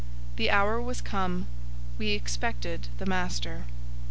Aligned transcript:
The 0.35 0.49
hour 0.49 0.81
was 0.81 0.99
come; 0.99 1.45
we 1.99 2.07
expected 2.13 2.87
the 2.97 3.05
master. 3.05 3.65